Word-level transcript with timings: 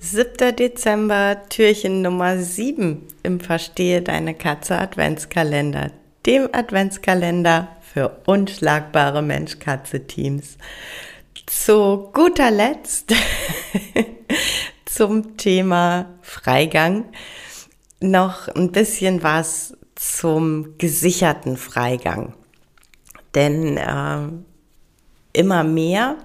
7. 0.00 0.54
Dezember, 0.54 1.42
Türchen 1.48 2.02
Nummer 2.02 2.38
7 2.38 3.02
im 3.24 3.40
Verstehe 3.40 4.00
deine 4.00 4.32
Katze 4.32 4.78
Adventskalender, 4.78 5.90
dem 6.24 6.48
Adventskalender 6.52 7.68
für 7.82 8.20
unschlagbare 8.26 9.22
Mensch-Katze-Teams. 9.22 10.56
Zu 11.46 12.10
guter 12.12 12.52
Letzt 12.52 13.12
zum 14.84 15.36
Thema 15.36 16.14
Freigang 16.22 17.06
noch 18.00 18.46
ein 18.48 18.70
bisschen 18.70 19.24
was 19.24 19.76
zum 19.96 20.78
gesicherten 20.78 21.56
Freigang. 21.56 22.34
Denn 23.34 23.76
äh, 23.76 24.28
immer 25.32 25.64
mehr 25.64 26.18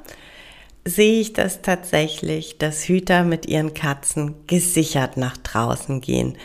sehe 0.85 1.21
ich 1.21 1.33
das 1.33 1.61
tatsächlich, 1.61 2.57
dass 2.57 2.87
Hüter 2.87 3.23
mit 3.23 3.45
ihren 3.45 3.73
Katzen 3.73 4.35
gesichert 4.47 5.17
nach 5.17 5.37
draußen 5.37 6.01
gehen. 6.01 6.37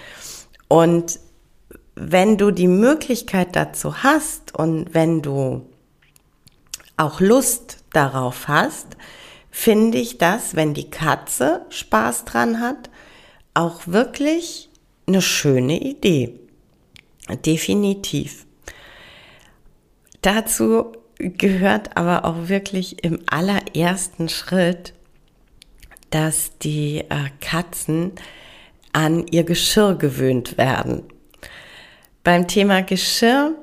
Und 0.68 1.18
wenn 1.94 2.36
du 2.36 2.50
die 2.50 2.68
Möglichkeit 2.68 3.56
dazu 3.56 4.02
hast 4.02 4.54
und 4.54 4.94
wenn 4.94 5.22
du 5.22 5.66
auch 6.96 7.20
Lust 7.20 7.78
darauf 7.92 8.46
hast, 8.48 8.96
finde 9.50 9.98
ich 9.98 10.18
das, 10.18 10.54
wenn 10.54 10.74
die 10.74 10.90
Katze 10.90 11.66
Spaß 11.70 12.24
dran 12.24 12.60
hat, 12.60 12.90
auch 13.54 13.80
wirklich 13.86 14.68
eine 15.06 15.22
schöne 15.22 15.80
Idee. 15.80 16.38
Definitiv. 17.44 18.46
Dazu 20.22 20.92
gehört 21.18 21.96
aber 21.96 22.24
auch 22.24 22.48
wirklich 22.48 23.04
im 23.04 23.20
allerersten 23.26 24.28
Schritt, 24.28 24.94
dass 26.10 26.56
die 26.58 27.00
äh, 27.00 27.30
Katzen 27.40 28.12
an 28.92 29.26
ihr 29.26 29.44
Geschirr 29.44 29.94
gewöhnt 29.96 30.56
werden. 30.56 31.02
Beim 32.24 32.48
Thema 32.48 32.82
Geschirr, 32.82 33.54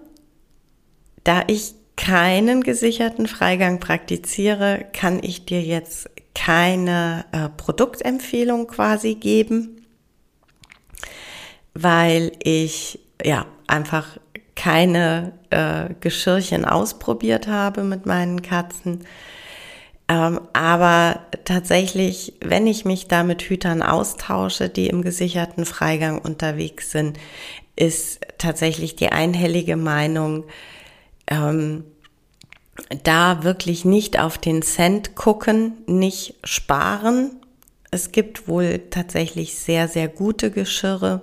da 1.24 1.44
ich 1.48 1.74
keinen 1.96 2.62
gesicherten 2.62 3.28
Freigang 3.28 3.80
praktiziere, 3.80 4.86
kann 4.94 5.20
ich 5.24 5.46
dir 5.46 5.62
jetzt 5.62 6.10
keine 6.34 7.26
äh, 7.32 7.50
Produktempfehlung 7.50 8.68
quasi 8.68 9.16
geben, 9.16 9.82
weil 11.74 12.34
ich 12.44 13.00
ja 13.24 13.46
einfach 13.68 14.18
keine 14.56 15.34
äh, 15.50 15.94
Geschirrchen 16.00 16.66
ausprobiert 16.66 17.48
habe 17.48 17.84
mit 17.84 18.06
meinen 18.06 18.42
Katzen. 18.42 19.06
Ähm, 20.08 20.40
aber 20.54 21.22
tatsächlich, 21.46 22.34
wenn 22.40 22.68
ich 22.68 22.86
mich 22.86 23.08
da 23.08 23.24
mit 23.24 23.42
Hütern 23.42 23.82
austausche, 23.82 24.70
die 24.70 24.88
im 24.88 25.02
gesicherten 25.02 25.66
Freigang 25.66 26.20
unterwegs 26.20 26.92
sind, 26.92 27.18
ist 27.76 28.22
tatsächlich 28.38 28.96
die 28.96 29.12
einhellige 29.12 29.76
Meinung, 29.76 30.46
ähm, 31.28 31.84
da 33.04 33.44
wirklich 33.44 33.86
nicht 33.86 34.20
auf 34.20 34.38
den 34.38 34.62
Cent 34.62 35.16
gucken, 35.16 35.74
nicht 35.88 36.36
sparen. 36.44 37.38
Es 37.90 38.12
gibt 38.12 38.48
wohl 38.48 38.84
tatsächlich 38.90 39.56
sehr, 39.56 39.88
sehr 39.88 40.08
gute 40.08 40.52
Geschirre. 40.52 41.22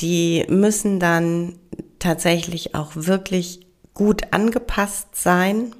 Die 0.00 0.44
müssen 0.48 1.00
dann 1.00 1.58
tatsächlich 1.98 2.74
auch 2.74 2.92
wirklich 2.94 3.60
gut 3.94 4.32
angepasst 4.32 5.08
sein. 5.14 5.74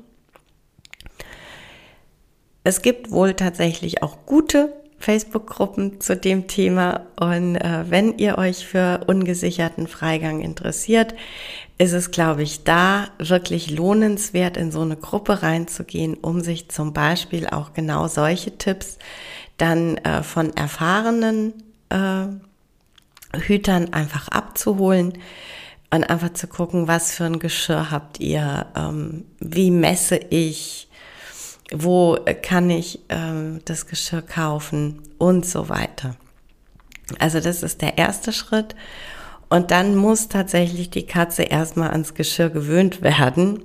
Es 2.65 2.83
gibt 2.83 3.11
wohl 3.11 3.35
tatsächlich 3.35 4.03
auch 4.03 4.27
gute 4.27 4.73
Facebook-Gruppen 4.99 6.01
zu 6.01 6.17
dem 6.17 6.49
Thema 6.49 7.07
und 7.21 7.57
äh, 7.57 7.85
wenn 7.89 8.19
ihr 8.19 8.37
euch 8.37 8.67
für 8.67 9.05
ungesicherten 9.07 9.87
Freigang 9.87 10.41
interessiert, 10.41 11.15
ist 11.79 11.93
es, 11.93 12.11
glaube 12.11 12.43
ich, 12.43 12.65
da 12.65 13.09
wirklich 13.19 13.71
lohnenswert, 13.71 14.57
in 14.57 14.73
so 14.73 14.81
eine 14.81 14.97
Gruppe 14.97 15.43
reinzugehen, 15.43 16.15
um 16.15 16.41
sich 16.41 16.69
zum 16.69 16.93
Beispiel 16.93 17.47
auch 17.47 17.73
genau 17.75 18.09
solche 18.09 18.59
Tipps 18.59 18.99
dann 19.57 19.99
äh, 19.99 20.25
von 20.25 20.57
erfahrenen 20.57 21.55
äh, 21.91 22.27
Hütern 23.39 23.93
einfach 23.93 24.29
abzuholen 24.29 25.13
und 25.91 26.05
einfach 26.05 26.33
zu 26.35 26.47
gucken, 26.47 26.89
was 26.89 27.13
für 27.13 27.25
ein 27.25 27.39
Geschirr 27.39 27.91
habt 27.91 28.21
ihr, 28.21 28.67
ähm, 28.77 29.25
wie 29.41 29.71
messe 29.71 30.17
ich, 30.17 30.89
wo 31.73 32.19
kann 32.43 32.71
ich 32.71 33.01
ähm, 33.09 33.61
das 33.65 33.87
Geschirr 33.87 34.23
kaufen 34.23 35.03
und 35.19 35.47
so 35.47 35.69
weiter. 35.69 36.17
Also 37.19 37.41
das 37.41 37.63
ist 37.63 37.81
der 37.81 37.97
erste 37.97 38.33
Schritt. 38.33 38.75
Und 39.49 39.71
dann 39.71 39.97
muss 39.97 40.29
tatsächlich 40.29 40.91
die 40.91 41.07
Katze 41.07 41.43
erstmal 41.45 41.91
ans 41.91 42.13
Geschirr 42.13 42.51
gewöhnt 42.51 43.01
werden. 43.01 43.65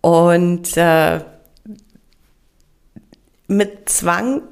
Und 0.00 0.74
äh, 0.76 1.20
mit 3.46 3.88
Zwang 3.90 4.42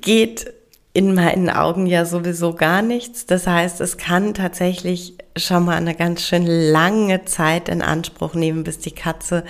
geht 0.00 0.53
in 0.94 1.12
meinen 1.12 1.50
Augen 1.50 1.86
ja 1.86 2.04
sowieso 2.04 2.54
gar 2.54 2.80
nichts. 2.80 3.26
Das 3.26 3.48
heißt, 3.48 3.80
es 3.80 3.98
kann 3.98 4.32
tatsächlich 4.32 5.14
schon 5.36 5.64
mal 5.64 5.76
eine 5.76 5.96
ganz 5.96 6.22
schön 6.22 6.46
lange 6.46 7.24
Zeit 7.24 7.68
in 7.68 7.82
Anspruch 7.82 8.34
nehmen, 8.34 8.62
bis 8.62 8.78
die 8.78 8.92
Katze 8.92 9.44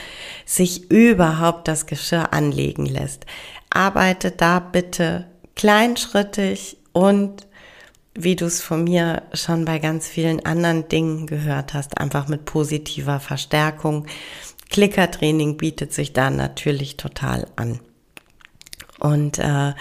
sich 0.46 0.90
überhaupt 0.90 1.68
das 1.68 1.84
Geschirr 1.84 2.32
anlegen 2.32 2.86
lässt. 2.86 3.26
Arbeite 3.68 4.30
da 4.30 4.58
bitte 4.58 5.26
kleinschrittig 5.54 6.78
und 6.92 7.46
wie 8.14 8.36
du 8.36 8.46
es 8.46 8.62
von 8.62 8.84
mir 8.84 9.22
schon 9.34 9.66
bei 9.66 9.78
ganz 9.80 10.08
vielen 10.08 10.46
anderen 10.46 10.88
Dingen 10.88 11.26
gehört 11.26 11.74
hast, 11.74 11.98
einfach 11.98 12.26
mit 12.26 12.46
positiver 12.46 13.20
Verstärkung. 13.20 14.06
Klickertraining 14.70 15.58
bietet 15.58 15.92
sich 15.92 16.14
da 16.14 16.30
natürlich 16.30 16.96
total 16.96 17.48
an. 17.56 17.80
Und 18.98 19.38
äh, 19.38 19.74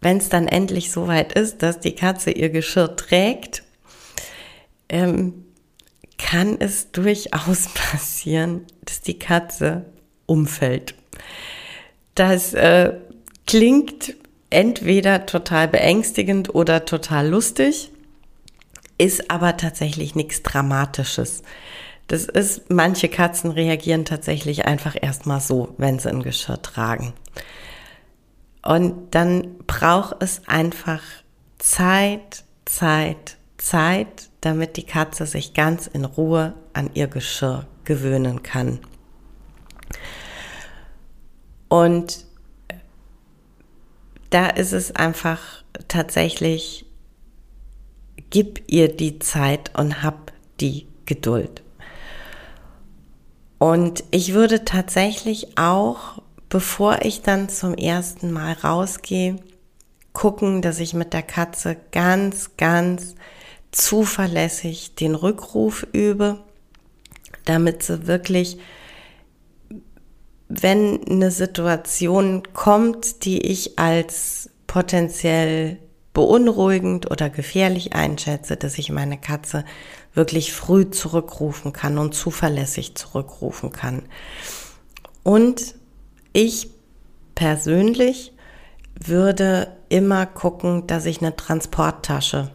wenn 0.00 0.18
es 0.18 0.28
dann 0.28 0.46
endlich 0.46 0.92
so 0.92 1.08
weit 1.08 1.32
ist, 1.32 1.62
dass 1.62 1.80
die 1.80 1.94
Katze 1.94 2.30
ihr 2.30 2.50
Geschirr 2.50 2.96
trägt, 2.96 3.64
ähm, 4.88 5.44
kann 6.18 6.56
es 6.58 6.90
durchaus 6.92 7.68
passieren, 7.74 8.66
dass 8.84 9.00
die 9.00 9.18
Katze 9.18 9.86
umfällt. 10.26 10.94
Das 12.14 12.54
äh, 12.54 12.94
klingt 13.46 14.14
entweder 14.50 15.26
total 15.26 15.68
beängstigend 15.68 16.54
oder 16.54 16.84
total 16.84 17.28
lustig, 17.28 17.90
ist 18.98 19.30
aber 19.30 19.56
tatsächlich 19.56 20.14
nichts 20.14 20.42
Dramatisches. 20.42 21.42
Das 22.08 22.24
ist, 22.24 22.70
manche 22.70 23.08
Katzen 23.08 23.50
reagieren 23.50 24.04
tatsächlich 24.04 24.64
einfach 24.64 24.96
erstmal 25.00 25.40
so, 25.40 25.74
wenn 25.76 25.98
sie 25.98 26.08
ein 26.08 26.22
Geschirr 26.22 26.60
tragen. 26.60 27.12
Und 28.62 29.14
dann 29.14 29.58
braucht 29.66 30.16
es 30.22 30.42
einfach 30.46 31.02
Zeit, 31.58 32.44
Zeit, 32.64 33.36
Zeit, 33.56 34.30
damit 34.40 34.76
die 34.76 34.86
Katze 34.86 35.26
sich 35.26 35.54
ganz 35.54 35.86
in 35.86 36.04
Ruhe 36.04 36.54
an 36.72 36.90
ihr 36.94 37.08
Geschirr 37.08 37.66
gewöhnen 37.84 38.42
kann. 38.42 38.80
Und 41.68 42.24
da 44.30 44.48
ist 44.48 44.72
es 44.72 44.94
einfach 44.94 45.40
tatsächlich, 45.88 46.86
gib 48.30 48.62
ihr 48.66 48.94
die 48.94 49.18
Zeit 49.18 49.76
und 49.78 50.02
hab 50.02 50.32
die 50.60 50.86
Geduld. 51.06 51.62
Und 53.58 54.04
ich 54.10 54.34
würde 54.34 54.64
tatsächlich 54.64 55.58
auch 55.58 56.22
bevor 56.48 57.00
ich 57.02 57.22
dann 57.22 57.48
zum 57.48 57.74
ersten 57.74 58.32
Mal 58.32 58.52
rausgehe, 58.52 59.36
gucken, 60.12 60.62
dass 60.62 60.80
ich 60.80 60.94
mit 60.94 61.12
der 61.12 61.22
Katze 61.22 61.76
ganz, 61.92 62.56
ganz 62.56 63.14
zuverlässig 63.70 64.94
den 64.94 65.14
Rückruf 65.14 65.86
übe, 65.92 66.38
damit 67.44 67.82
sie 67.82 68.06
wirklich, 68.06 68.58
wenn 70.48 71.06
eine 71.06 71.30
Situation 71.30 72.42
kommt, 72.54 73.24
die 73.24 73.42
ich 73.42 73.78
als 73.78 74.50
potenziell 74.66 75.78
beunruhigend 76.14 77.10
oder 77.10 77.30
gefährlich 77.30 77.92
einschätze, 77.92 78.56
dass 78.56 78.78
ich 78.78 78.90
meine 78.90 79.18
Katze 79.18 79.64
wirklich 80.14 80.52
früh 80.52 80.90
zurückrufen 80.90 81.72
kann 81.72 81.96
und 81.98 82.14
zuverlässig 82.14 82.96
zurückrufen 82.96 83.70
kann. 83.70 84.02
Und 85.22 85.77
ich 86.32 86.70
persönlich 87.34 88.32
würde 88.98 89.76
immer 89.88 90.26
gucken, 90.26 90.86
dass 90.86 91.06
ich 91.06 91.20
eine 91.20 91.36
Transporttasche 91.36 92.50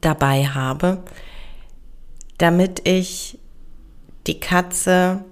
dabei 0.00 0.46
habe, 0.46 1.02
damit 2.38 2.88
ich 2.88 3.38
die 4.26 4.40
Katze 4.40 5.24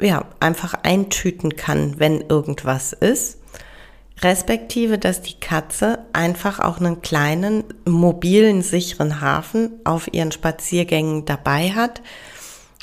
ja, 0.00 0.26
einfach 0.40 0.74
eintüten 0.82 1.56
kann, 1.56 1.98
wenn 1.98 2.22
irgendwas 2.22 2.92
ist. 2.92 3.38
Respektive, 4.20 4.98
dass 4.98 5.22
die 5.22 5.38
Katze 5.40 6.00
einfach 6.12 6.60
auch 6.60 6.78
einen 6.78 7.02
kleinen, 7.02 7.64
mobilen, 7.84 8.62
sicheren 8.62 9.20
Hafen 9.20 9.80
auf 9.84 10.12
ihren 10.12 10.32
Spaziergängen 10.32 11.24
dabei 11.24 11.70
hat, 11.70 12.02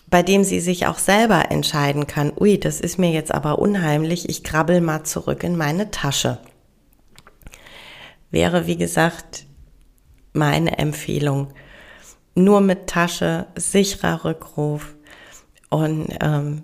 bei 0.09 0.23
dem 0.23 0.43
sie 0.43 0.59
sich 0.59 0.87
auch 0.87 0.97
selber 0.97 1.51
entscheiden 1.51 2.07
kann, 2.07 2.31
ui, 2.39 2.59
das 2.59 2.81
ist 2.81 2.97
mir 2.97 3.11
jetzt 3.11 3.33
aber 3.33 3.59
unheimlich, 3.59 4.27
ich 4.29 4.43
krabbel 4.43 4.81
mal 4.81 5.03
zurück 5.03 5.43
in 5.43 5.55
meine 5.55 5.91
Tasche. 5.91 6.39
Wäre, 8.31 8.67
wie 8.67 8.77
gesagt, 8.77 9.45
meine 10.33 10.77
Empfehlung. 10.77 11.49
Nur 12.35 12.61
mit 12.61 12.87
Tasche, 12.87 13.47
sicherer 13.55 14.23
Rückruf 14.23 14.95
und 15.69 16.07
ähm, 16.21 16.63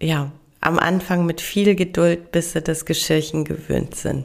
ja, 0.00 0.32
am 0.60 0.78
Anfang 0.78 1.26
mit 1.26 1.40
viel 1.40 1.74
Geduld, 1.74 2.32
bis 2.32 2.52
sie 2.52 2.62
das 2.62 2.84
Geschirrchen 2.84 3.44
gewöhnt 3.44 3.94
sind. 3.94 4.24